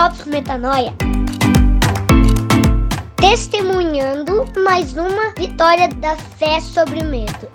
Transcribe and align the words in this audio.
Drops 0.00 0.24
Metanoia. 0.24 0.94
Testemunhando 3.16 4.46
mais 4.64 4.94
uma 4.96 5.34
vitória 5.34 5.88
da 5.88 6.16
fé 6.16 6.58
sobre 6.58 7.00
o 7.00 7.04
medo. 7.04 7.50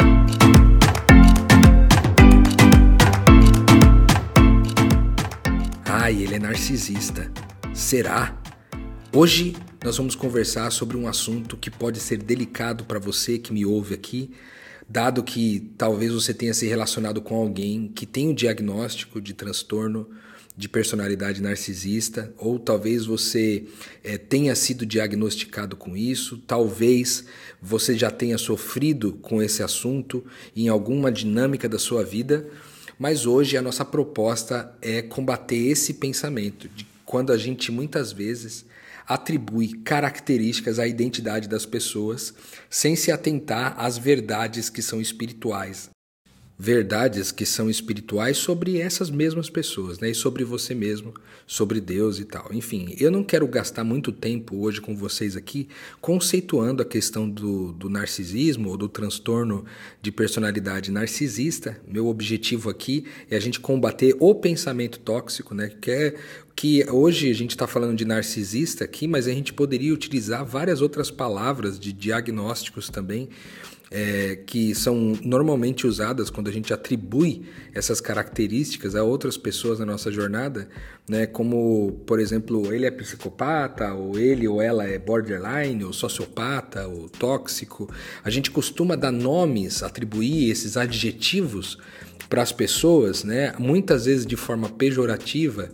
Ai, 5.86 6.22
ele 6.22 6.36
é 6.36 6.40
narcisista. 6.40 7.32
Será? 7.74 8.40
Hoje 9.12 9.56
nós 9.84 9.98
vamos 9.98 10.14
conversar 10.14 10.72
sobre 10.72 10.96
um 10.96 11.08
assunto 11.08 11.58
que 11.58 11.72
pode 11.72 12.00
ser 12.00 12.18
delicado 12.18 12.84
para 12.84 13.00
você 13.00 13.40
que 13.40 13.52
me 13.52 13.66
ouve 13.66 13.96
aqui, 13.96 14.30
dado 14.88 15.24
que 15.24 15.72
talvez 15.80 16.14
você 16.14 16.32
tenha 16.32 16.54
se 16.54 16.68
relacionado 16.68 17.24
com 17.24 17.34
alguém 17.34 17.88
que 17.88 18.06
tem 18.06 18.28
o 18.28 18.30
um 18.30 18.36
diagnóstico 18.36 19.20
de 19.20 19.34
transtorno 19.34 20.08
de 20.58 20.70
personalidade 20.70 21.42
narcisista, 21.42 22.34
ou 22.38 22.58
talvez 22.58 23.06
você 23.06 23.66
é, 24.04 24.18
tenha 24.18 24.56
sido 24.56 24.86
diagnosticado 24.86 25.76
com 25.76 25.98
isso, 25.98 26.38
talvez 26.48 27.26
você 27.62 27.98
já 27.98 28.10
tenha 28.10 28.38
sofrido 28.38 29.14
com 29.14 29.42
esse 29.42 29.62
assunto 29.62 30.24
em 30.56 30.70
alguma 30.70 31.12
dinâmica 31.12 31.68
da 31.68 31.78
sua 31.78 32.04
vida, 32.04 32.48
mas 32.98 33.26
hoje 33.26 33.58
a 33.58 33.62
nossa 33.62 33.84
proposta 33.84 34.74
é 34.82 35.02
combater 35.02 35.58
esse 35.58 35.96
pensamento 35.96 36.70
de 36.70 36.88
quando 37.04 37.34
a 37.34 37.38
gente 37.38 37.72
muitas 37.72 38.14
vezes 38.14 38.66
atribui 39.08 39.74
características 39.84 40.80
à 40.80 40.88
identidade 40.88 41.48
das 41.48 41.66
pessoas 41.66 42.34
sem 42.70 42.96
se 42.96 43.12
atentar 43.12 43.76
às 43.78 43.98
verdades 43.98 44.70
que 44.70 44.82
são 44.82 45.00
espirituais, 45.00 45.90
verdades 46.58 47.32
que 47.34 47.46
são 47.46 47.70
espirituais 47.70 48.38
sobre 48.38 48.80
essas 48.80 49.10
mesmas 49.10 49.50
pessoas, 49.50 50.00
né? 50.00 50.12
E 50.12 50.16
sobre 50.16 50.44
você 50.46 50.74
mesmo, 50.74 51.14
sobre 51.46 51.82
Deus 51.82 52.18
e 52.20 52.26
tal. 52.26 52.48
Enfim, 52.54 52.96
eu 52.98 53.12
não 53.12 53.24
quero 53.24 53.46
gastar 53.48 53.84
muito 53.84 54.12
tempo 54.12 54.58
hoje 54.58 54.80
com 54.80 54.96
vocês 54.96 55.36
aqui 55.36 55.68
conceituando 56.00 56.82
a 56.82 56.86
questão 56.86 57.30
do, 57.30 57.74
do 57.74 57.90
narcisismo 57.90 58.70
ou 58.70 58.78
do 58.78 58.88
transtorno 58.88 59.66
de 60.02 60.12
personalidade 60.12 60.92
narcisista. 60.92 61.80
Meu 61.86 62.08
objetivo 62.08 62.70
aqui 62.70 63.06
é 63.30 63.36
a 63.36 63.42
gente 63.42 63.60
combater 63.60 64.16
o 64.20 64.34
pensamento 64.34 65.00
tóxico, 65.00 65.54
né? 65.54 65.72
Que 65.82 65.92
é 65.92 66.16
que 66.56 66.90
hoje 66.90 67.30
a 67.30 67.34
gente 67.34 67.52
está 67.52 67.68
falando 67.68 67.98
de 67.98 68.06
narcisista 68.06 68.86
aqui, 68.86 69.10
mas 69.10 69.28
a 69.28 69.32
gente 69.32 69.52
poderia 69.52 69.94
utilizar 69.94 70.46
várias 70.46 70.82
outras 70.82 71.12
palavras 71.12 71.78
de 71.78 71.92
diagnósticos 71.92 72.90
também 72.90 73.28
é, 73.98 74.36
que 74.46 74.76
são 74.76 75.14
normalmente 75.24 75.88
usadas 75.88 76.30
quando 76.30 76.50
a 76.50 76.52
gente 76.52 76.74
atribui 76.74 77.44
essas 77.74 78.02
características 78.02 78.94
a 78.94 79.02
outras 79.02 79.38
pessoas 79.38 79.80
na 79.80 79.86
nossa 79.86 80.12
jornada, 80.12 80.68
né? 81.08 81.26
Como, 81.26 81.94
por 82.06 82.20
exemplo, 82.20 82.74
ele 82.74 82.86
é 82.86 82.92
psicopata, 82.92 83.94
ou 83.94 84.20
ele 84.20 84.50
ou 84.50 84.62
ela 84.62 84.84
é 84.86 85.00
borderline, 85.00 85.86
ou 85.86 85.94
sociopata, 85.94 86.86
ou 86.86 87.08
tóxico. 87.08 87.90
A 88.22 88.30
gente 88.30 88.52
costuma 88.52 88.98
dar 88.98 89.14
nomes, 89.14 89.82
atribuir 89.82 90.52
esses 90.52 90.76
adjetivos 90.76 91.78
para 92.28 92.42
as 92.42 92.52
pessoas, 92.52 93.24
né? 93.24 93.54
Muitas 93.58 94.04
vezes 94.08 94.26
de 94.26 94.36
forma 94.36 94.68
pejorativa 94.68 95.70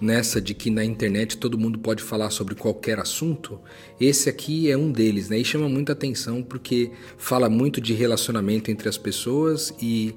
nessa 0.00 0.40
de 0.40 0.54
que 0.54 0.70
na 0.70 0.84
internet 0.84 1.36
todo 1.36 1.58
mundo 1.58 1.78
pode 1.78 2.02
falar 2.02 2.30
sobre 2.30 2.54
qualquer 2.54 2.98
assunto, 2.98 3.60
esse 4.00 4.28
aqui 4.28 4.70
é 4.70 4.76
um 4.76 4.90
deles, 4.90 5.28
né? 5.28 5.38
E 5.38 5.44
chama 5.44 5.68
muita 5.68 5.92
atenção 5.92 6.42
porque 6.42 6.90
fala 7.16 7.48
muito 7.48 7.80
de 7.80 7.94
relacionamento 7.94 8.70
entre 8.70 8.88
as 8.88 8.96
pessoas 8.96 9.74
e 9.80 10.14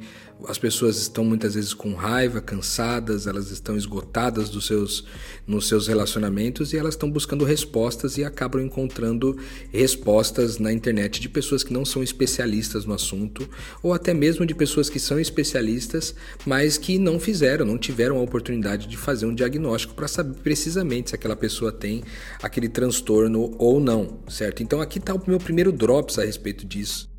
as 0.47 0.57
pessoas 0.57 0.97
estão 0.97 1.23
muitas 1.23 1.55
vezes 1.55 1.73
com 1.73 1.93
raiva, 1.93 2.41
cansadas, 2.41 3.27
elas 3.27 3.51
estão 3.51 3.75
esgotadas 3.75 4.49
dos 4.49 4.65
seus, 4.65 5.05
nos 5.45 5.67
seus 5.67 5.87
relacionamentos 5.87 6.73
e 6.73 6.77
elas 6.77 6.93
estão 6.93 7.09
buscando 7.09 7.45
respostas 7.45 8.17
e 8.17 8.23
acabam 8.23 8.61
encontrando 8.61 9.37
respostas 9.71 10.57
na 10.57 10.71
internet 10.71 11.19
de 11.19 11.29
pessoas 11.29 11.63
que 11.63 11.73
não 11.73 11.85
são 11.85 12.03
especialistas 12.03 12.85
no 12.85 12.93
assunto 12.93 13.47
ou 13.81 13.93
até 13.93 14.13
mesmo 14.13 14.45
de 14.45 14.55
pessoas 14.55 14.89
que 14.89 14.99
são 14.99 15.19
especialistas, 15.19 16.15
mas 16.45 16.77
que 16.77 16.97
não 16.97 17.19
fizeram, 17.19 17.65
não 17.65 17.77
tiveram 17.77 18.17
a 18.17 18.21
oportunidade 18.21 18.87
de 18.87 18.97
fazer 18.97 19.25
um 19.25 19.35
diagnóstico 19.35 19.93
para 19.93 20.07
saber 20.07 20.35
precisamente 20.41 21.09
se 21.09 21.15
aquela 21.15 21.35
pessoa 21.35 21.71
tem 21.71 22.03
aquele 22.41 22.69
transtorno 22.69 23.55
ou 23.57 23.79
não, 23.79 24.19
certo? 24.29 24.63
Então 24.63 24.81
aqui 24.81 24.99
está 24.99 25.13
o 25.13 25.23
meu 25.25 25.39
primeiro 25.39 25.71
drops 25.71 26.19
a 26.19 26.25
respeito 26.25 26.65
disso. 26.65 27.09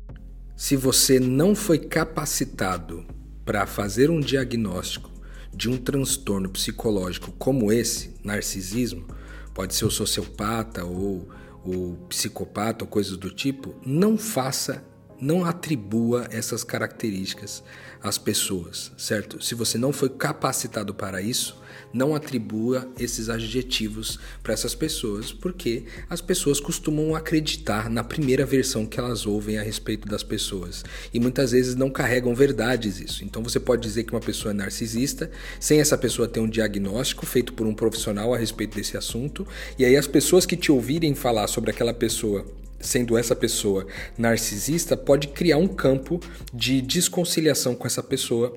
Se 0.55 0.75
você 0.75 1.19
não 1.19 1.55
foi 1.55 1.79
capacitado 1.79 3.03
para 3.45 3.65
fazer 3.65 4.09
um 4.09 4.19
diagnóstico 4.19 5.11
de 5.53 5.69
um 5.69 5.77
transtorno 5.77 6.49
psicológico 6.49 7.31
como 7.33 7.71
esse, 7.71 8.15
narcisismo, 8.23 9.05
pode 9.53 9.75
ser 9.75 9.85
o 9.85 9.91
sociopata 9.91 10.83
ou 10.83 11.27
o 11.63 11.95
psicopata 12.09 12.83
ou 12.83 12.89
coisas 12.89 13.15
do 13.15 13.29
tipo, 13.29 13.75
não 13.85 14.17
faça, 14.17 14.83
não 15.23 15.45
atribua 15.45 16.27
essas 16.29 16.65
características 16.65 17.63
às 18.01 18.17
pessoas, 18.17 18.91
certo? 18.97 19.41
Se 19.41 19.55
você 19.55 19.77
não 19.77 19.93
foi 19.93 20.09
capacitado 20.09 20.93
para 20.93 21.21
isso, 21.21 21.57
não 21.93 22.13
atribua 22.13 22.91
esses 22.99 23.29
adjetivos 23.29 24.19
para 24.41 24.53
essas 24.53 24.75
pessoas, 24.75 25.31
porque 25.31 25.85
as 26.09 26.19
pessoas 26.19 26.59
costumam 26.59 27.15
acreditar 27.15 27.89
na 27.89 28.03
primeira 28.03 28.45
versão 28.45 28.85
que 28.85 28.99
elas 28.99 29.25
ouvem 29.25 29.57
a 29.57 29.63
respeito 29.63 30.09
das 30.09 30.23
pessoas 30.23 30.83
e 31.13 31.19
muitas 31.21 31.51
vezes 31.51 31.75
não 31.75 31.89
carregam 31.89 32.35
verdades 32.35 32.99
isso. 32.99 33.23
Então 33.23 33.41
você 33.41 33.59
pode 33.59 33.81
dizer 33.81 34.03
que 34.03 34.11
uma 34.11 34.19
pessoa 34.19 34.51
é 34.51 34.55
narcisista 34.55 35.31
sem 35.57 35.79
essa 35.79 35.97
pessoa 35.97 36.27
ter 36.27 36.41
um 36.41 36.49
diagnóstico 36.49 37.25
feito 37.25 37.53
por 37.53 37.65
um 37.65 37.73
profissional 37.73 38.33
a 38.33 38.37
respeito 38.37 38.75
desse 38.75 38.97
assunto, 38.97 39.47
e 39.79 39.85
aí 39.85 39.95
as 39.95 40.07
pessoas 40.07 40.45
que 40.45 40.57
te 40.57 40.69
ouvirem 40.71 41.15
falar 41.15 41.47
sobre 41.47 41.71
aquela 41.71 41.93
pessoa 41.93 42.45
sendo 42.83 43.17
essa 43.17 43.35
pessoa 43.35 43.87
narcisista, 44.17 44.95
pode 44.95 45.29
criar 45.29 45.57
um 45.57 45.67
campo 45.67 46.19
de 46.53 46.81
desconciliação 46.81 47.73
com 47.73 47.87
essa 47.87 48.03
pessoa 48.03 48.55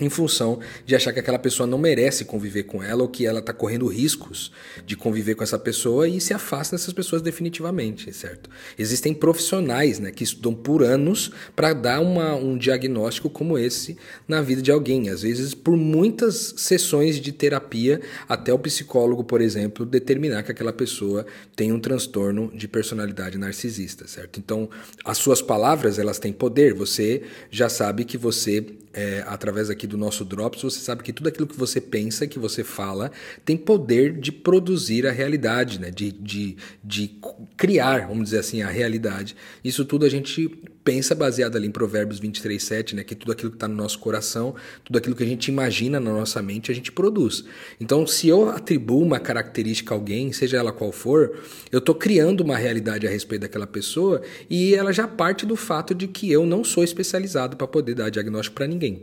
em 0.00 0.08
função 0.08 0.58
de 0.86 0.96
achar 0.96 1.12
que 1.12 1.20
aquela 1.20 1.38
pessoa 1.38 1.66
não 1.66 1.78
merece 1.78 2.24
conviver 2.24 2.64
com 2.64 2.82
ela 2.82 3.02
ou 3.02 3.08
que 3.08 3.26
ela 3.26 3.40
está 3.40 3.52
correndo 3.52 3.86
riscos 3.86 4.50
de 4.86 4.96
conviver 4.96 5.34
com 5.34 5.44
essa 5.44 5.58
pessoa 5.58 6.08
e 6.08 6.20
se 6.20 6.32
afasta 6.32 6.74
dessas 6.76 6.92
pessoas 6.92 7.20
definitivamente, 7.20 8.12
certo? 8.12 8.48
Existem 8.78 9.12
profissionais 9.12 9.98
né, 9.98 10.10
que 10.10 10.24
estudam 10.24 10.54
por 10.54 10.82
anos 10.82 11.30
para 11.54 11.72
dar 11.72 12.00
uma, 12.00 12.34
um 12.34 12.56
diagnóstico 12.56 13.28
como 13.28 13.58
esse 13.58 13.96
na 14.26 14.40
vida 14.40 14.62
de 14.62 14.70
alguém, 14.70 15.10
às 15.10 15.22
vezes 15.22 15.54
por 15.54 15.76
muitas 15.76 16.54
sessões 16.56 17.20
de 17.20 17.32
terapia 17.32 18.00
até 18.28 18.52
o 18.52 18.58
psicólogo, 18.58 19.22
por 19.22 19.40
exemplo, 19.40 19.84
determinar 19.84 20.42
que 20.42 20.52
aquela 20.52 20.72
pessoa 20.72 21.26
tem 21.54 21.72
um 21.72 21.80
transtorno 21.80 22.50
de 22.54 22.66
personalidade 22.66 23.36
narcisista, 23.36 24.06
certo? 24.06 24.38
Então, 24.38 24.68
as 25.04 25.18
suas 25.18 25.42
palavras 25.42 25.98
elas 25.98 26.18
têm 26.18 26.32
poder. 26.32 26.74
Você 26.74 27.22
já 27.50 27.68
sabe 27.68 28.04
que 28.04 28.16
você 28.16 28.64
é, 28.92 29.22
através 29.26 29.70
aqui 29.70 29.86
do 29.90 29.98
nosso 29.98 30.24
Drops, 30.24 30.62
você 30.62 30.80
sabe 30.80 31.02
que 31.02 31.12
tudo 31.12 31.28
aquilo 31.28 31.46
que 31.46 31.58
você 31.58 31.80
pensa, 31.80 32.26
que 32.26 32.38
você 32.38 32.64
fala, 32.64 33.10
tem 33.44 33.56
poder 33.56 34.18
de 34.18 34.32
produzir 34.32 35.06
a 35.06 35.12
realidade, 35.12 35.78
né? 35.78 35.90
de, 35.90 36.12
de, 36.12 36.56
de 36.82 37.18
criar, 37.56 38.08
vamos 38.08 38.24
dizer 38.24 38.38
assim, 38.38 38.62
a 38.62 38.68
realidade. 38.68 39.36
Isso 39.62 39.84
tudo 39.84 40.06
a 40.06 40.08
gente 40.08 40.48
pensa 40.82 41.14
baseado 41.14 41.56
ali 41.56 41.68
em 41.68 41.70
Provérbios 41.70 42.18
23, 42.18 42.62
7, 42.62 42.96
né? 42.96 43.04
Que 43.04 43.14
tudo 43.14 43.32
aquilo 43.32 43.50
que 43.50 43.56
está 43.56 43.68
no 43.68 43.74
nosso 43.74 43.98
coração, 43.98 44.54
tudo 44.84 44.96
aquilo 44.96 45.14
que 45.14 45.22
a 45.22 45.26
gente 45.26 45.48
imagina 45.48 46.00
na 46.00 46.10
nossa 46.10 46.42
mente, 46.42 46.70
a 46.70 46.74
gente 46.74 46.90
produz. 46.90 47.44
Então, 47.78 48.06
se 48.06 48.28
eu 48.28 48.48
atribuo 48.48 49.02
uma 49.02 49.20
característica 49.20 49.94
a 49.94 49.96
alguém, 49.96 50.32
seja 50.32 50.56
ela 50.56 50.72
qual 50.72 50.90
for, 50.90 51.38
eu 51.70 51.78
estou 51.78 51.94
criando 51.94 52.40
uma 52.40 52.56
realidade 52.56 53.06
a 53.06 53.10
respeito 53.10 53.42
daquela 53.42 53.66
pessoa 53.66 54.22
e 54.48 54.74
ela 54.74 54.92
já 54.92 55.06
parte 55.06 55.44
do 55.44 55.56
fato 55.56 55.94
de 55.94 56.08
que 56.08 56.30
eu 56.30 56.46
não 56.46 56.64
sou 56.64 56.82
especializado 56.82 57.56
para 57.56 57.66
poder 57.66 57.94
dar 57.94 58.10
diagnóstico 58.10 58.56
para 58.56 58.66
ninguém. 58.66 59.02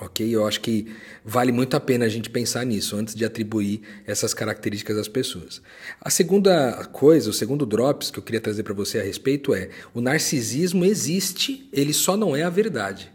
Ok? 0.00 0.34
Eu 0.34 0.46
acho 0.46 0.60
que 0.62 0.86
vale 1.22 1.52
muito 1.52 1.76
a 1.76 1.80
pena 1.80 2.06
a 2.06 2.08
gente 2.08 2.30
pensar 2.30 2.64
nisso 2.64 2.96
antes 2.96 3.14
de 3.14 3.24
atribuir 3.24 3.82
essas 4.06 4.32
características 4.32 4.96
às 4.96 5.08
pessoas. 5.08 5.60
A 6.00 6.08
segunda 6.08 6.84
coisa, 6.86 7.28
o 7.28 7.34
segundo 7.34 7.66
drops 7.66 8.10
que 8.10 8.18
eu 8.18 8.22
queria 8.22 8.40
trazer 8.40 8.62
para 8.62 8.72
você 8.72 8.98
a 8.98 9.02
respeito 9.02 9.54
é: 9.54 9.68
o 9.92 10.00
narcisismo 10.00 10.84
existe, 10.84 11.68
ele 11.72 11.92
só 11.92 12.16
não 12.16 12.34
é 12.34 12.42
a 12.42 12.50
verdade. 12.50 13.12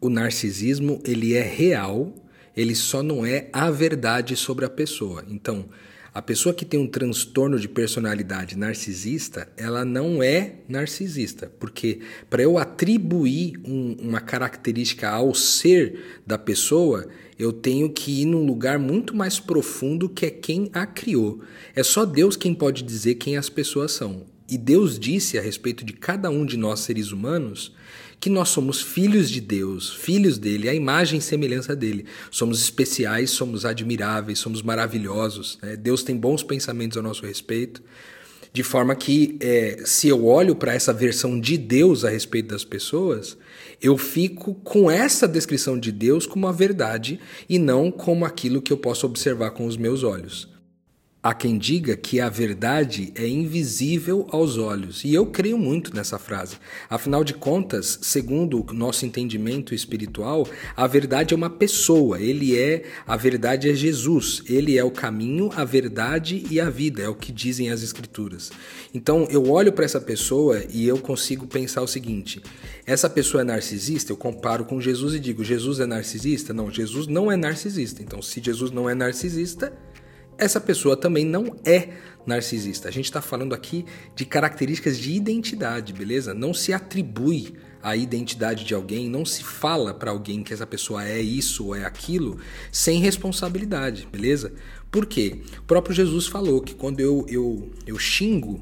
O 0.00 0.08
narcisismo 0.08 1.00
ele 1.04 1.34
é 1.34 1.42
real, 1.42 2.12
ele 2.56 2.74
só 2.74 3.02
não 3.02 3.24
é 3.24 3.48
a 3.52 3.70
verdade 3.70 4.34
sobre 4.34 4.64
a 4.64 4.70
pessoa. 4.70 5.24
Então, 5.28 5.68
a 6.16 6.22
pessoa 6.22 6.54
que 6.54 6.64
tem 6.64 6.80
um 6.80 6.86
transtorno 6.86 7.60
de 7.60 7.68
personalidade 7.68 8.56
narcisista, 8.56 9.46
ela 9.54 9.84
não 9.84 10.22
é 10.22 10.54
narcisista, 10.66 11.52
porque 11.60 12.00
para 12.30 12.42
eu 12.42 12.56
atribuir 12.56 13.60
um, 13.62 13.98
uma 14.00 14.18
característica 14.18 15.10
ao 15.10 15.34
ser 15.34 16.22
da 16.26 16.38
pessoa, 16.38 17.06
eu 17.38 17.52
tenho 17.52 17.90
que 17.90 18.22
ir 18.22 18.24
num 18.24 18.46
lugar 18.46 18.78
muito 18.78 19.14
mais 19.14 19.38
profundo 19.38 20.08
que 20.08 20.24
é 20.24 20.30
quem 20.30 20.70
a 20.72 20.86
criou. 20.86 21.42
É 21.74 21.82
só 21.82 22.06
Deus 22.06 22.34
quem 22.34 22.54
pode 22.54 22.82
dizer 22.82 23.16
quem 23.16 23.36
as 23.36 23.50
pessoas 23.50 23.92
são. 23.92 24.24
E 24.48 24.56
Deus 24.56 24.98
disse 24.98 25.36
a 25.36 25.42
respeito 25.42 25.84
de 25.84 25.92
cada 25.92 26.30
um 26.30 26.46
de 26.46 26.56
nós 26.56 26.80
seres 26.80 27.12
humanos 27.12 27.74
que 28.20 28.30
nós 28.30 28.48
somos 28.48 28.80
filhos 28.80 29.30
de 29.30 29.40
Deus, 29.40 29.92
filhos 29.92 30.38
dele, 30.38 30.68
a 30.68 30.74
imagem 30.74 31.18
e 31.18 31.22
semelhança 31.22 31.76
dele. 31.76 32.06
Somos 32.30 32.60
especiais, 32.60 33.30
somos 33.30 33.64
admiráveis, 33.64 34.38
somos 34.38 34.62
maravilhosos. 34.62 35.58
Né? 35.62 35.76
Deus 35.76 36.02
tem 36.02 36.16
bons 36.16 36.42
pensamentos 36.42 36.96
a 36.98 37.02
nosso 37.02 37.24
respeito. 37.24 37.82
De 38.52 38.62
forma 38.62 38.94
que, 38.96 39.36
é, 39.38 39.82
se 39.84 40.08
eu 40.08 40.24
olho 40.24 40.56
para 40.56 40.72
essa 40.72 40.92
versão 40.92 41.38
de 41.38 41.58
Deus 41.58 42.04
a 42.04 42.08
respeito 42.08 42.48
das 42.48 42.64
pessoas, 42.64 43.36
eu 43.82 43.98
fico 43.98 44.54
com 44.54 44.90
essa 44.90 45.28
descrição 45.28 45.78
de 45.78 45.92
Deus 45.92 46.26
como 46.26 46.46
a 46.46 46.52
verdade 46.52 47.20
e 47.48 47.58
não 47.58 47.90
como 47.90 48.24
aquilo 48.24 48.62
que 48.62 48.72
eu 48.72 48.78
posso 48.78 49.04
observar 49.04 49.50
com 49.50 49.66
os 49.66 49.76
meus 49.76 50.02
olhos. 50.02 50.55
Há 51.26 51.34
quem 51.34 51.58
diga 51.58 51.96
que 51.96 52.20
a 52.20 52.28
verdade 52.28 53.12
é 53.16 53.26
invisível 53.26 54.28
aos 54.30 54.58
olhos, 54.58 55.02
e 55.02 55.12
eu 55.12 55.26
creio 55.26 55.58
muito 55.58 55.92
nessa 55.92 56.20
frase. 56.20 56.54
Afinal 56.88 57.24
de 57.24 57.34
contas, 57.34 57.98
segundo 58.00 58.64
o 58.64 58.72
nosso 58.72 59.04
entendimento 59.04 59.74
espiritual, 59.74 60.46
a 60.76 60.86
verdade 60.86 61.34
é 61.34 61.36
uma 61.36 61.50
pessoa, 61.50 62.20
ele 62.20 62.56
é 62.56 62.84
a 63.04 63.16
verdade 63.16 63.68
é 63.68 63.74
Jesus, 63.74 64.40
ele 64.48 64.78
é 64.78 64.84
o 64.84 64.90
caminho, 64.92 65.50
a 65.56 65.64
verdade 65.64 66.46
e 66.48 66.60
a 66.60 66.70
vida, 66.70 67.02
é 67.02 67.08
o 67.08 67.14
que 67.16 67.32
dizem 67.32 67.70
as 67.70 67.82
escrituras. 67.82 68.52
Então, 68.94 69.26
eu 69.28 69.50
olho 69.50 69.72
para 69.72 69.84
essa 69.84 70.00
pessoa 70.00 70.62
e 70.72 70.86
eu 70.86 70.96
consigo 70.96 71.44
pensar 71.48 71.82
o 71.82 71.88
seguinte: 71.88 72.40
essa 72.86 73.10
pessoa 73.10 73.40
é 73.40 73.44
narcisista? 73.44 74.12
Eu 74.12 74.16
comparo 74.16 74.64
com 74.64 74.80
Jesus 74.80 75.12
e 75.12 75.18
digo: 75.18 75.42
Jesus 75.42 75.80
é 75.80 75.86
narcisista? 75.86 76.54
Não, 76.54 76.70
Jesus 76.70 77.08
não 77.08 77.32
é 77.32 77.36
narcisista. 77.36 78.00
Então, 78.00 78.22
se 78.22 78.40
Jesus 78.40 78.70
não 78.70 78.88
é 78.88 78.94
narcisista, 78.94 79.72
essa 80.38 80.60
pessoa 80.60 80.96
também 80.96 81.24
não 81.24 81.56
é 81.64 81.90
narcisista. 82.26 82.88
A 82.88 82.92
gente 82.92 83.06
está 83.06 83.22
falando 83.22 83.54
aqui 83.54 83.84
de 84.14 84.24
características 84.24 84.98
de 84.98 85.12
identidade, 85.12 85.92
beleza? 85.92 86.34
Não 86.34 86.52
se 86.52 86.72
atribui 86.72 87.54
a 87.82 87.96
identidade 87.96 88.64
de 88.64 88.74
alguém, 88.74 89.08
não 89.08 89.24
se 89.24 89.44
fala 89.44 89.94
para 89.94 90.10
alguém 90.10 90.42
que 90.42 90.52
essa 90.52 90.66
pessoa 90.66 91.06
é 91.06 91.20
isso 91.20 91.66
ou 91.66 91.74
é 91.76 91.84
aquilo 91.84 92.38
sem 92.72 93.00
responsabilidade, 93.00 94.08
beleza? 94.10 94.52
Por 94.90 95.06
quê? 95.06 95.40
O 95.58 95.62
próprio 95.62 95.94
Jesus 95.94 96.26
falou 96.26 96.60
que 96.60 96.74
quando 96.74 97.00
eu, 97.00 97.24
eu, 97.28 97.70
eu 97.86 97.98
xingo 97.98 98.60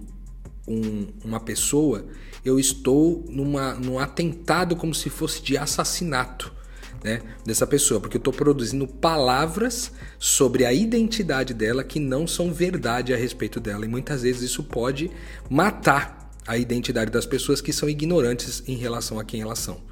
um, 0.68 1.06
uma 1.24 1.40
pessoa, 1.40 2.06
eu 2.44 2.58
estou 2.58 3.24
numa, 3.28 3.74
num 3.74 3.98
atentado 3.98 4.76
como 4.76 4.94
se 4.94 5.08
fosse 5.08 5.42
de 5.42 5.56
assassinato 5.56 6.53
né, 7.04 7.20
dessa 7.44 7.66
pessoa, 7.66 8.00
porque 8.00 8.16
eu 8.16 8.18
estou 8.20 8.32
produzindo 8.32 8.88
palavras 8.88 9.92
sobre 10.18 10.64
a 10.64 10.72
identidade 10.72 11.52
dela 11.52 11.84
que 11.84 12.00
não 12.00 12.26
são 12.26 12.50
verdade 12.50 13.12
a 13.12 13.16
respeito 13.16 13.60
dela. 13.60 13.84
E 13.84 13.88
muitas 13.88 14.22
vezes 14.22 14.40
isso 14.40 14.64
pode 14.64 15.10
matar 15.50 16.30
a 16.46 16.56
identidade 16.56 17.10
das 17.10 17.26
pessoas 17.26 17.60
que 17.60 17.74
são 17.74 17.88
ignorantes 17.88 18.62
em 18.66 18.76
relação 18.76 19.20
a 19.20 19.24
quem 19.24 19.42
elas 19.42 19.58
são. 19.58 19.82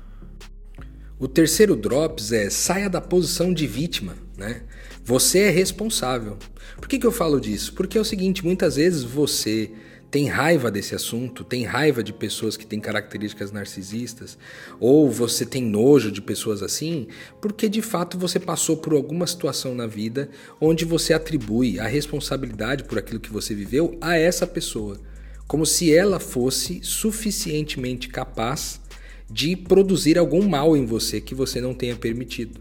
O 1.18 1.28
terceiro 1.28 1.76
drops 1.76 2.32
é 2.32 2.48
saia 2.48 2.88
da 2.88 3.00
posição 3.00 3.52
de 3.52 3.66
vítima, 3.66 4.16
né? 4.36 4.62
Você 5.04 5.40
é 5.40 5.50
responsável. 5.50 6.38
Por 6.76 6.88
que, 6.88 6.98
que 6.98 7.06
eu 7.06 7.12
falo 7.12 7.40
disso? 7.40 7.74
Porque 7.74 7.98
é 7.98 8.00
o 8.00 8.04
seguinte, 8.04 8.44
muitas 8.44 8.76
vezes 8.76 9.04
você 9.04 9.70
tem 10.12 10.28
raiva 10.28 10.70
desse 10.70 10.94
assunto, 10.94 11.42
tem 11.42 11.64
raiva 11.64 12.04
de 12.04 12.12
pessoas 12.12 12.54
que 12.54 12.66
têm 12.66 12.78
características 12.78 13.50
narcisistas, 13.50 14.36
ou 14.78 15.10
você 15.10 15.46
tem 15.46 15.62
nojo 15.64 16.12
de 16.12 16.20
pessoas 16.20 16.62
assim, 16.62 17.08
porque 17.40 17.66
de 17.66 17.80
fato 17.80 18.18
você 18.18 18.38
passou 18.38 18.76
por 18.76 18.92
alguma 18.92 19.26
situação 19.26 19.74
na 19.74 19.86
vida 19.86 20.28
onde 20.60 20.84
você 20.84 21.14
atribui 21.14 21.80
a 21.80 21.86
responsabilidade 21.86 22.84
por 22.84 22.98
aquilo 22.98 23.20
que 23.20 23.32
você 23.32 23.54
viveu 23.54 23.96
a 24.02 24.14
essa 24.14 24.46
pessoa, 24.46 25.00
como 25.48 25.64
se 25.64 25.94
ela 25.94 26.20
fosse 26.20 26.80
suficientemente 26.82 28.10
capaz 28.10 28.82
de 29.30 29.56
produzir 29.56 30.18
algum 30.18 30.46
mal 30.46 30.76
em 30.76 30.84
você 30.84 31.22
que 31.22 31.34
você 31.34 31.58
não 31.58 31.72
tenha 31.72 31.96
permitido. 31.96 32.60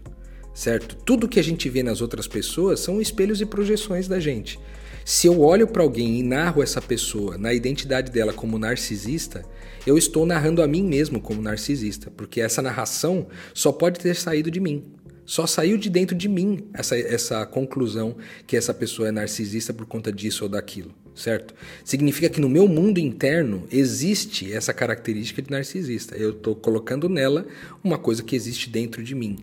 Certo? 0.54 0.96
Tudo 1.04 1.28
que 1.28 1.40
a 1.40 1.44
gente 1.44 1.68
vê 1.68 1.82
nas 1.82 2.00
outras 2.00 2.26
pessoas 2.26 2.80
são 2.80 2.98
espelhos 2.98 3.42
e 3.42 3.46
projeções 3.46 4.08
da 4.08 4.18
gente. 4.18 4.58
Se 5.04 5.26
eu 5.26 5.40
olho 5.40 5.66
para 5.66 5.82
alguém 5.82 6.20
e 6.20 6.22
narro 6.22 6.62
essa 6.62 6.80
pessoa 6.80 7.36
na 7.36 7.52
identidade 7.52 8.10
dela 8.10 8.32
como 8.32 8.58
narcisista, 8.58 9.44
eu 9.86 9.98
estou 9.98 10.24
narrando 10.24 10.62
a 10.62 10.66
mim 10.66 10.84
mesmo 10.84 11.20
como 11.20 11.42
narcisista, 11.42 12.10
porque 12.10 12.40
essa 12.40 12.62
narração 12.62 13.26
só 13.52 13.72
pode 13.72 13.98
ter 13.98 14.14
saído 14.14 14.50
de 14.50 14.60
mim. 14.60 14.84
Só 15.24 15.46
saiu 15.46 15.76
de 15.76 15.88
dentro 15.88 16.14
de 16.16 16.28
mim 16.28 16.68
essa, 16.74 16.96
essa 16.96 17.46
conclusão 17.46 18.16
que 18.46 18.56
essa 18.56 18.74
pessoa 18.74 19.08
é 19.08 19.12
narcisista 19.12 19.72
por 19.72 19.86
conta 19.86 20.12
disso 20.12 20.44
ou 20.44 20.50
daquilo, 20.50 20.92
certo? 21.14 21.54
Significa 21.84 22.28
que 22.28 22.40
no 22.40 22.48
meu 22.48 22.68
mundo 22.68 22.98
interno 22.98 23.66
existe 23.70 24.52
essa 24.52 24.72
característica 24.72 25.40
de 25.40 25.50
narcisista. 25.50 26.16
Eu 26.16 26.30
estou 26.30 26.54
colocando 26.54 27.08
nela 27.08 27.46
uma 27.82 27.98
coisa 27.98 28.22
que 28.22 28.36
existe 28.36 28.68
dentro 28.68 29.02
de 29.02 29.14
mim. 29.14 29.38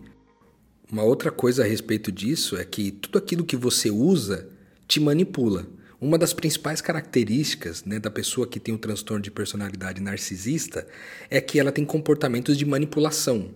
Uma 0.90 1.02
outra 1.02 1.30
coisa 1.30 1.64
a 1.64 1.66
respeito 1.66 2.10
disso 2.12 2.56
é 2.56 2.64
que 2.64 2.90
tudo 2.90 3.18
aquilo 3.18 3.44
que 3.44 3.56
você 3.56 3.90
usa 3.90 4.48
te 4.90 4.98
manipula. 4.98 5.68
Uma 6.00 6.18
das 6.18 6.32
principais 6.32 6.80
características 6.80 7.84
né, 7.84 8.00
da 8.00 8.10
pessoa 8.10 8.44
que 8.44 8.58
tem 8.58 8.74
o 8.74 8.78
transtorno 8.78 9.22
de 9.22 9.30
personalidade 9.30 10.00
narcisista 10.00 10.84
é 11.30 11.40
que 11.40 11.60
ela 11.60 11.70
tem 11.70 11.84
comportamentos 11.84 12.58
de 12.58 12.66
manipulação. 12.66 13.50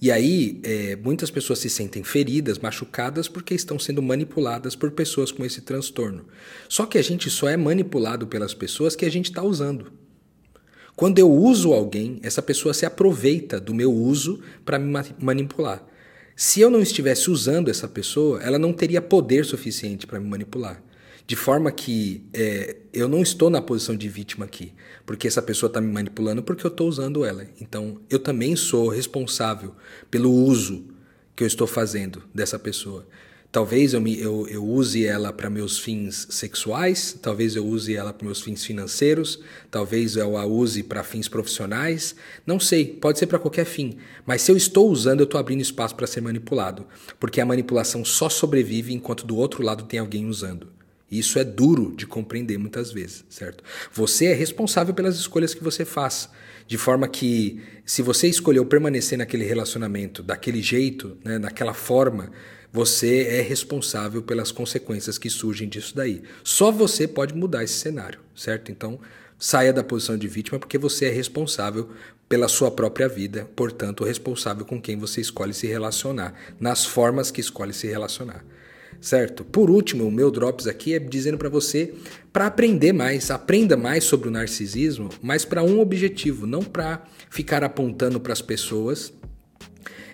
E 0.00 0.12
aí, 0.12 0.60
é, 0.62 0.94
muitas 0.96 1.32
pessoas 1.32 1.58
se 1.58 1.68
sentem 1.68 2.04
feridas, 2.04 2.60
machucadas, 2.60 3.26
porque 3.26 3.54
estão 3.54 3.76
sendo 3.76 4.00
manipuladas 4.00 4.76
por 4.76 4.92
pessoas 4.92 5.32
com 5.32 5.44
esse 5.44 5.62
transtorno. 5.62 6.26
Só 6.68 6.86
que 6.86 6.98
a 6.98 7.02
gente 7.02 7.28
só 7.28 7.48
é 7.48 7.56
manipulado 7.56 8.28
pelas 8.28 8.54
pessoas 8.54 8.94
que 8.94 9.04
a 9.04 9.10
gente 9.10 9.30
está 9.30 9.42
usando. 9.42 9.92
Quando 10.94 11.18
eu 11.18 11.30
uso 11.30 11.72
alguém, 11.72 12.20
essa 12.22 12.42
pessoa 12.42 12.74
se 12.74 12.86
aproveita 12.86 13.58
do 13.58 13.74
meu 13.74 13.92
uso 13.92 14.40
para 14.64 14.78
me 14.78 14.92
manipular. 15.18 15.84
Se 16.34 16.60
eu 16.60 16.70
não 16.70 16.80
estivesse 16.80 17.30
usando 17.30 17.70
essa 17.70 17.86
pessoa, 17.86 18.40
ela 18.42 18.58
não 18.58 18.72
teria 18.72 19.02
poder 19.02 19.44
suficiente 19.44 20.06
para 20.06 20.18
me 20.18 20.28
manipular. 20.28 20.82
De 21.26 21.36
forma 21.36 21.70
que 21.70 22.26
é, 22.32 22.76
eu 22.92 23.08
não 23.08 23.22
estou 23.22 23.48
na 23.48 23.62
posição 23.62 23.96
de 23.96 24.08
vítima 24.08 24.44
aqui, 24.44 24.72
porque 25.06 25.28
essa 25.28 25.40
pessoa 25.40 25.68
está 25.68 25.80
me 25.80 25.92
manipulando 25.92 26.42
porque 26.42 26.66
eu 26.66 26.70
estou 26.70 26.88
usando 26.88 27.24
ela. 27.24 27.46
Então 27.60 28.00
eu 28.10 28.18
também 28.18 28.56
sou 28.56 28.88
responsável 28.88 29.74
pelo 30.10 30.32
uso 30.32 30.84
que 31.36 31.44
eu 31.44 31.46
estou 31.46 31.66
fazendo 31.66 32.22
dessa 32.34 32.58
pessoa. 32.58 33.06
Talvez 33.52 33.92
eu, 33.92 34.00
me, 34.00 34.18
eu, 34.18 34.48
eu 34.48 34.64
use 34.64 35.04
ela 35.04 35.30
para 35.30 35.50
meus 35.50 35.78
fins 35.78 36.26
sexuais, 36.30 37.18
talvez 37.20 37.54
eu 37.54 37.66
use 37.66 37.94
ela 37.94 38.10
para 38.10 38.24
meus 38.24 38.40
fins 38.40 38.64
financeiros, 38.64 39.40
talvez 39.70 40.16
eu 40.16 40.38
a 40.38 40.46
use 40.46 40.82
para 40.82 41.04
fins 41.04 41.28
profissionais, 41.28 42.16
não 42.46 42.58
sei, 42.58 42.86
pode 42.86 43.18
ser 43.18 43.26
para 43.26 43.38
qualquer 43.38 43.66
fim. 43.66 43.98
Mas 44.24 44.40
se 44.40 44.50
eu 44.50 44.56
estou 44.56 44.90
usando, 44.90 45.20
eu 45.20 45.24
estou 45.24 45.38
abrindo 45.38 45.60
espaço 45.60 45.94
para 45.94 46.06
ser 46.06 46.22
manipulado, 46.22 46.86
porque 47.20 47.42
a 47.42 47.46
manipulação 47.46 48.06
só 48.06 48.30
sobrevive 48.30 48.94
enquanto 48.94 49.26
do 49.26 49.36
outro 49.36 49.62
lado 49.62 49.84
tem 49.84 50.00
alguém 50.00 50.24
usando. 50.24 50.68
Isso 51.10 51.38
é 51.38 51.44
duro 51.44 51.94
de 51.94 52.06
compreender 52.06 52.56
muitas 52.56 52.90
vezes, 52.90 53.22
certo? 53.28 53.62
Você 53.92 54.28
é 54.28 54.32
responsável 54.32 54.94
pelas 54.94 55.16
escolhas 55.16 55.52
que 55.52 55.62
você 55.62 55.84
faz. 55.84 56.30
De 56.66 56.78
forma 56.78 57.06
que, 57.06 57.60
se 57.84 58.00
você 58.00 58.28
escolheu 58.28 58.64
permanecer 58.64 59.18
naquele 59.18 59.44
relacionamento 59.44 60.22
daquele 60.22 60.62
jeito, 60.62 61.18
né, 61.22 61.38
daquela 61.38 61.74
forma, 61.74 62.30
você 62.72 63.26
é 63.28 63.42
responsável 63.42 64.22
pelas 64.22 64.50
consequências 64.50 65.18
que 65.18 65.28
surgem 65.28 65.68
disso 65.68 65.94
daí. 65.94 66.22
Só 66.42 66.72
você 66.72 67.06
pode 67.06 67.34
mudar 67.34 67.62
esse 67.62 67.74
cenário, 67.74 68.18
certo? 68.34 68.72
Então, 68.72 68.98
saia 69.38 69.72
da 69.72 69.84
posição 69.84 70.16
de 70.16 70.26
vítima 70.26 70.58
porque 70.58 70.78
você 70.78 71.06
é 71.06 71.10
responsável 71.10 71.90
pela 72.28 72.48
sua 72.48 72.70
própria 72.70 73.08
vida, 73.08 73.46
portanto, 73.54 74.04
responsável 74.04 74.64
com 74.64 74.80
quem 74.80 74.96
você 74.96 75.20
escolhe 75.20 75.52
se 75.52 75.66
relacionar, 75.66 76.32
nas 76.58 76.86
formas 76.86 77.30
que 77.30 77.42
escolhe 77.42 77.74
se 77.74 77.86
relacionar. 77.86 78.42
Certo? 79.02 79.44
Por 79.44 79.68
último, 79.68 80.06
o 80.06 80.10
meu 80.10 80.30
drops 80.30 80.66
aqui 80.66 80.94
é 80.94 80.98
dizendo 80.98 81.36
para 81.36 81.48
você 81.50 81.92
para 82.32 82.46
aprender 82.46 82.92
mais, 82.92 83.30
aprenda 83.30 83.76
mais 83.76 84.04
sobre 84.04 84.28
o 84.28 84.30
narcisismo, 84.30 85.10
mas 85.20 85.44
para 85.44 85.62
um 85.62 85.80
objetivo, 85.80 86.46
não 86.46 86.62
para 86.62 87.04
ficar 87.28 87.62
apontando 87.64 88.18
para 88.18 88.32
as 88.32 88.40
pessoas 88.40 89.12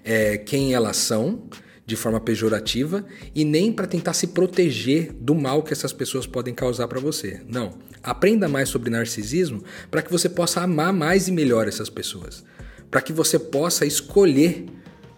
é, 0.03 0.39
quem 0.39 0.75
elas 0.75 0.97
são, 0.97 1.45
de 1.89 1.97
forma 1.97 2.21
pejorativa 2.21 3.03
e 3.35 3.47
nem 3.47 3.73
para 3.73 3.87
tentar 3.87 4.13
se 4.13 4.27
proteger 4.27 5.11
do 5.11 5.35
mal 5.35 5.63
que 5.63 5.73
essas 5.73 5.91
pessoas 5.91 6.27
podem 6.27 6.53
causar 6.53 6.87
para 6.87 7.01
você. 7.01 7.41
Não. 7.49 7.79
Aprenda 8.03 8.47
mais 8.47 8.69
sobre 8.69 8.91
narcisismo 8.91 9.65
para 9.91 10.03
que 10.03 10.13
você 10.13 10.29
possa 10.29 10.61
amar 10.61 10.93
mais 10.93 11.29
e 11.29 11.33
melhor 11.33 11.67
essas 11.67 11.89
pessoas. 11.89 12.45
Para 12.91 13.01
que 13.01 13.11
você 13.11 13.39
possa 13.39 13.87
escolher 13.87 14.67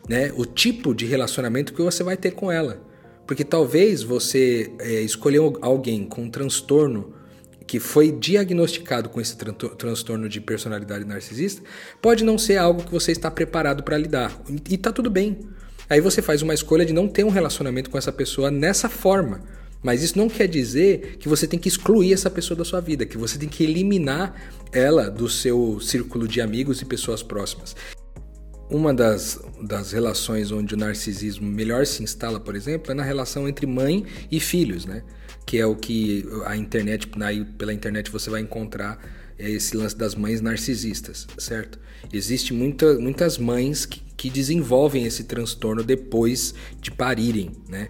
né, 0.08 0.32
o 0.36 0.46
tipo 0.46 0.94
de 0.94 1.06
relacionamento 1.06 1.74
que 1.74 1.82
você 1.82 2.04
vai 2.04 2.16
ter 2.16 2.30
com 2.30 2.52
ela. 2.52 2.80
Porque 3.26 3.44
talvez 3.44 4.04
você 4.04 4.72
é, 4.78 5.00
escolheu 5.00 5.58
alguém 5.60 6.04
com 6.04 6.22
um 6.22 6.30
transtorno 6.30 7.14
que 7.66 7.80
foi 7.80 8.12
diagnosticado 8.12 9.08
com 9.08 9.20
esse 9.20 9.36
tran 9.36 9.54
transtorno 9.54 10.28
de 10.28 10.40
personalidade 10.40 11.04
narcisista, 11.04 11.62
pode 12.00 12.22
não 12.22 12.38
ser 12.38 12.58
algo 12.58 12.84
que 12.84 12.92
você 12.92 13.10
está 13.10 13.28
preparado 13.28 13.82
para 13.82 13.98
lidar. 13.98 14.40
E 14.68 14.74
está 14.74 14.92
tudo 14.92 15.10
bem. 15.10 15.38
Aí 15.90 16.00
você 16.00 16.22
faz 16.22 16.40
uma 16.40 16.54
escolha 16.54 16.86
de 16.86 16.92
não 16.92 17.08
ter 17.08 17.24
um 17.24 17.30
relacionamento 17.30 17.90
com 17.90 17.98
essa 17.98 18.12
pessoa 18.12 18.48
nessa 18.48 18.88
forma, 18.88 19.42
Mas 19.82 20.02
isso 20.02 20.18
não 20.18 20.28
quer 20.28 20.46
dizer 20.46 21.16
que 21.18 21.26
você 21.26 21.46
tem 21.46 21.58
que 21.58 21.66
excluir 21.66 22.12
essa 22.12 22.28
pessoa 22.28 22.54
da 22.56 22.66
sua 22.66 22.82
vida, 22.82 23.06
que 23.06 23.16
você 23.16 23.38
tem 23.38 23.48
que 23.48 23.64
eliminar 23.64 24.34
ela 24.72 25.10
do 25.10 25.26
seu 25.26 25.80
círculo 25.80 26.28
de 26.28 26.38
amigos 26.42 26.82
e 26.82 26.84
pessoas 26.84 27.22
próximas. 27.22 27.74
Uma 28.70 28.92
das, 28.92 29.40
das 29.62 29.92
relações 29.92 30.52
onde 30.52 30.74
o 30.74 30.76
narcisismo 30.76 31.50
melhor 31.50 31.86
se 31.86 32.02
instala, 32.02 32.38
por 32.38 32.54
exemplo, 32.54 32.92
é 32.92 32.94
na 32.94 33.02
relação 33.02 33.48
entre 33.48 33.66
mãe 33.66 34.04
e 34.30 34.38
filhos, 34.38 34.84
né? 34.84 35.02
Que 35.46 35.56
é 35.56 35.64
o 35.64 35.74
que 35.74 36.26
a 36.44 36.54
internet, 36.54 37.08
pela 37.56 37.72
internet 37.72 38.10
você 38.10 38.28
vai 38.28 38.42
encontrar 38.42 38.98
é 39.40 39.50
esse 39.50 39.74
lance 39.74 39.96
das 39.96 40.14
mães 40.14 40.42
narcisistas, 40.42 41.26
certo? 41.38 41.78
Existem 42.12 42.54
muita, 42.54 42.98
muitas 42.98 43.38
mães 43.38 43.86
que, 43.86 44.02
que 44.20 44.28
desenvolvem 44.28 45.06
esse 45.06 45.24
transtorno 45.24 45.82
depois 45.82 46.54
de 46.78 46.90
parirem, 46.90 47.52
né? 47.66 47.88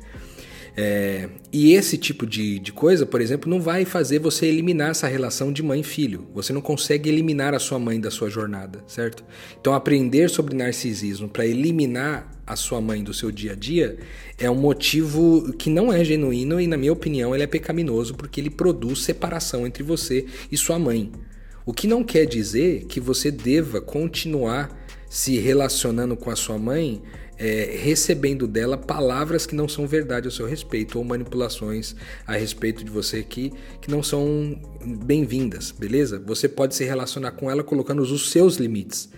É, 0.77 1.29
e 1.53 1.73
esse 1.73 1.99
tipo 1.99 2.25
de, 2.25 2.61
de 2.61 2.71
coisa, 2.71 3.05
por 3.05 3.21
exemplo, 3.21 3.51
não 3.51 3.61
vai 3.61 3.85
fazer 3.85 4.21
você 4.21 4.47
eliminar 4.47 4.91
essa 4.91 5.09
relação 5.09 5.53
de 5.53 5.61
mãe 5.61 5.81
e 5.81 5.83
filho. 5.83 6.29
Você 6.33 6.53
não 6.53 6.61
consegue 6.61 7.11
eliminar 7.11 7.53
a 7.53 7.59
sua 7.59 7.81
mãe 7.81 8.01
da 8.01 8.13
sua 8.13 8.31
jornada, 8.31 8.79
certo? 8.87 9.25
Então, 9.61 9.75
aprender 9.75 10.31
sobre 10.31 10.55
narcisismo 10.55 11.29
para 11.29 11.45
eliminar 11.45 12.31
a 12.47 12.55
sua 12.55 12.81
mãe 12.81 13.03
do 13.03 13.13
seu 13.13 13.33
dia 13.33 13.53
a 13.53 13.57
dia 13.57 13.99
é 14.39 14.49
um 14.49 14.55
motivo 14.55 15.53
que 15.59 15.69
não 15.69 15.93
é 15.93 16.05
genuíno 16.05 16.61
e, 16.61 16.69
na 16.69 16.77
minha 16.77 16.93
opinião, 16.93 17.35
ele 17.35 17.43
é 17.43 17.49
pecaminoso 17.49 18.15
porque 18.15 18.41
ele 18.41 18.51
produz 18.51 19.03
separação 19.03 19.67
entre 19.67 19.83
você 19.83 20.27
e 20.51 20.57
sua 20.57 20.79
mãe. 20.79 21.11
O 21.67 21.73
que 21.73 21.89
não 21.89 22.05
quer 22.05 22.25
dizer 22.25 22.85
que 22.85 23.01
você 23.01 23.33
deva 23.33 23.81
continuar 23.81 24.80
se 25.11 25.37
relacionando 25.39 26.17
com 26.17 26.31
a 26.31 26.37
sua 26.37 26.57
mãe 26.57 27.03
é, 27.37 27.77
recebendo 27.83 28.47
dela 28.47 28.77
palavras 28.77 29.45
que 29.45 29.57
não 29.57 29.67
são 29.67 29.87
verdade 29.87 30.29
a 30.29 30.31
seu 30.31 30.47
respeito 30.47 30.99
ou 30.99 31.05
manipulações 31.05 31.97
a 32.27 32.37
respeito 32.37 32.85
de 32.85 32.91
você 32.91 33.25
que, 33.25 33.53
que 33.81 33.91
não 33.91 34.05
são 34.05 34.61
bem-vindas, 35.05 35.73
beleza? 35.73 36.23
Você 36.25 36.49
pode 36.49 36.77
se 36.77 36.85
relacionar 36.85 37.33
com 37.33 37.51
ela 37.51 37.65
colocando 37.65 38.03
os 38.03 38.31
seus 38.31 38.57
limites 38.57 39.09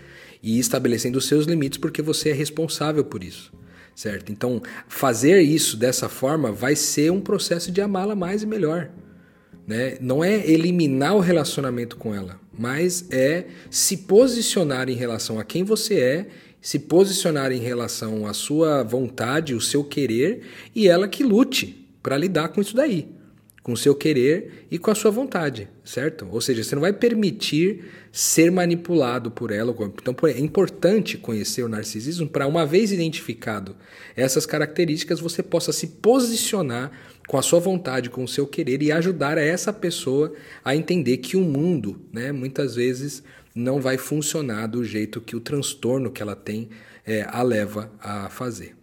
e 0.41 0.57
estabelecendo 0.57 1.19
os 1.19 1.27
seus 1.27 1.45
limites 1.45 1.77
porque 1.77 2.01
você 2.01 2.29
é 2.29 2.33
responsável 2.33 3.03
por 3.03 3.23
isso. 3.23 3.53
Certo? 3.95 4.31
Então, 4.31 4.59
fazer 4.87 5.41
isso 5.41 5.77
dessa 5.77 6.09
forma 6.09 6.51
vai 6.51 6.75
ser 6.75 7.11
um 7.11 7.21
processo 7.21 7.71
de 7.71 7.79
amá-la 7.79 8.15
mais 8.15 8.41
e 8.41 8.47
melhor. 8.47 8.89
Né? 9.65 9.97
Não 10.01 10.23
é 10.23 10.35
eliminar 10.49 11.15
o 11.15 11.19
relacionamento 11.19 11.95
com 11.95 12.13
ela, 12.13 12.39
mas 12.57 13.05
é 13.09 13.45
se 13.69 13.97
posicionar 13.97 14.89
em 14.89 14.95
relação 14.95 15.39
a 15.39 15.43
quem 15.43 15.63
você 15.63 15.95
é 15.95 16.27
se 16.63 16.79
posicionar 16.79 17.51
em 17.51 17.59
relação 17.59 18.25
à 18.25 18.33
sua 18.33 18.83
vontade, 18.83 19.53
o 19.53 19.59
seu 19.59 19.83
querer, 19.83 20.43
e 20.73 20.87
ela 20.87 21.09
que 21.09 21.21
lute 21.21 21.85
para 22.01 22.17
lidar 22.17 22.47
com 22.47 22.61
isso 22.61 22.73
daí, 22.73 23.09
com 23.61 23.73
o 23.73 23.77
seu 23.77 23.93
querer 23.93 24.65
e 24.71 24.79
com 24.79 24.89
a 24.89 24.95
sua 24.95 25.11
vontade, 25.11 25.67
certo? 25.83 26.25
Ou 26.31 26.39
seja, 26.39 26.63
você 26.63 26.73
não 26.73 26.81
vai 26.81 26.93
permitir 26.93 27.83
ser 28.13 28.49
manipulado 28.49 29.29
por 29.29 29.51
ela. 29.51 29.75
Então 30.01 30.15
é 30.29 30.39
importante 30.39 31.17
conhecer 31.17 31.63
o 31.63 31.69
narcisismo 31.69 32.29
para, 32.29 32.47
uma 32.47 32.65
vez 32.65 32.93
identificado 32.93 33.75
essas 34.15 34.45
características, 34.45 35.19
você 35.19 35.43
possa 35.43 35.73
se 35.73 35.87
posicionar 35.87 36.93
com 37.27 37.37
a 37.37 37.41
sua 37.41 37.59
vontade, 37.59 38.09
com 38.09 38.23
o 38.23 38.27
seu 38.27 38.45
querer 38.45 38.81
e 38.81 38.91
ajudar 38.91 39.37
essa 39.37 39.71
pessoa 39.71 40.33
a 40.63 40.75
entender 40.75 41.17
que 41.17 41.37
o 41.37 41.41
mundo, 41.41 42.01
né, 42.11 42.31
muitas 42.31 42.75
vezes 42.75 43.23
não 43.55 43.79
vai 43.79 43.97
funcionar 43.97 44.67
do 44.67 44.83
jeito 44.83 45.21
que 45.21 45.35
o 45.35 45.39
transtorno 45.39 46.11
que 46.11 46.21
ela 46.21 46.35
tem 46.35 46.69
é, 47.05 47.25
a 47.29 47.41
leva 47.41 47.91
a 47.99 48.29
fazer. 48.29 48.75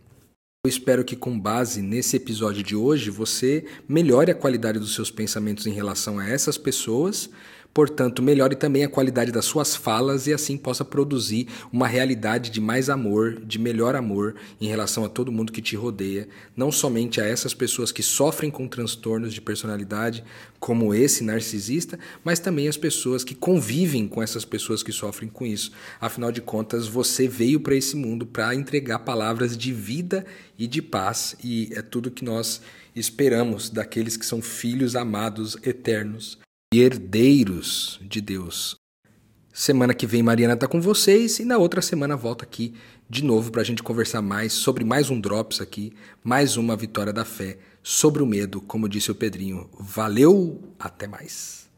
Eu 0.64 0.68
espero 0.68 1.02
que, 1.02 1.16
com 1.16 1.40
base 1.40 1.80
nesse 1.80 2.16
episódio 2.16 2.62
de 2.62 2.76
hoje, 2.76 3.08
você 3.08 3.64
melhore 3.88 4.30
a 4.30 4.34
qualidade 4.34 4.78
dos 4.78 4.94
seus 4.94 5.10
pensamentos 5.10 5.66
em 5.66 5.72
relação 5.72 6.18
a 6.18 6.28
essas 6.28 6.58
pessoas 6.58 7.30
Portanto, 7.72 8.20
melhore 8.20 8.56
também 8.56 8.82
a 8.82 8.88
qualidade 8.88 9.30
das 9.30 9.44
suas 9.44 9.76
falas 9.76 10.26
e 10.26 10.32
assim 10.32 10.56
possa 10.56 10.84
produzir 10.84 11.46
uma 11.72 11.86
realidade 11.86 12.50
de 12.50 12.60
mais 12.60 12.90
amor, 12.90 13.40
de 13.44 13.60
melhor 13.60 13.94
amor 13.94 14.34
em 14.60 14.66
relação 14.66 15.04
a 15.04 15.08
todo 15.08 15.30
mundo 15.30 15.52
que 15.52 15.62
te 15.62 15.76
rodeia, 15.76 16.28
não 16.56 16.72
somente 16.72 17.20
a 17.20 17.24
essas 17.24 17.54
pessoas 17.54 17.92
que 17.92 18.02
sofrem 18.02 18.50
com 18.50 18.66
transtornos 18.66 19.32
de 19.32 19.40
personalidade, 19.40 20.24
como 20.58 20.92
esse 20.92 21.22
narcisista, 21.22 21.96
mas 22.24 22.40
também 22.40 22.66
as 22.66 22.76
pessoas 22.76 23.22
que 23.22 23.36
convivem 23.36 24.08
com 24.08 24.20
essas 24.20 24.44
pessoas 24.44 24.82
que 24.82 24.90
sofrem 24.90 25.30
com 25.30 25.46
isso. 25.46 25.70
Afinal 26.00 26.32
de 26.32 26.40
contas, 26.40 26.88
você 26.88 27.28
veio 27.28 27.60
para 27.60 27.76
esse 27.76 27.94
mundo 27.94 28.26
para 28.26 28.52
entregar 28.52 28.98
palavras 29.00 29.56
de 29.56 29.72
vida 29.72 30.26
e 30.58 30.66
de 30.66 30.82
paz, 30.82 31.36
e 31.42 31.70
é 31.72 31.82
tudo 31.82 32.10
que 32.10 32.24
nós 32.24 32.60
esperamos 32.96 33.70
daqueles 33.70 34.16
que 34.16 34.26
são 34.26 34.42
filhos 34.42 34.96
amados 34.96 35.56
eternos 35.62 36.39
herdeiros 36.72 37.98
de 38.00 38.20
Deus. 38.20 38.76
Semana 39.52 39.92
que 39.92 40.06
vem 40.06 40.22
Mariana 40.22 40.54
está 40.54 40.68
com 40.68 40.80
vocês 40.80 41.40
e 41.40 41.44
na 41.44 41.58
outra 41.58 41.82
semana 41.82 42.16
volta 42.16 42.44
aqui 42.44 42.74
de 43.08 43.24
novo 43.24 43.50
para 43.50 43.60
a 43.60 43.64
gente 43.64 43.82
conversar 43.82 44.22
mais 44.22 44.52
sobre 44.52 44.84
mais 44.84 45.10
um 45.10 45.20
Drops 45.20 45.60
aqui, 45.60 45.92
mais 46.22 46.56
uma 46.56 46.76
vitória 46.76 47.12
da 47.12 47.24
fé 47.24 47.58
sobre 47.82 48.22
o 48.22 48.26
medo, 48.26 48.60
como 48.60 48.88
disse 48.88 49.10
o 49.10 49.16
Pedrinho. 49.16 49.68
Valeu, 49.80 50.62
até 50.78 51.08
mais. 51.08 51.68